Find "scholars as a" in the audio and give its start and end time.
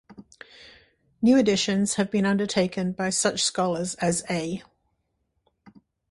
3.43-4.63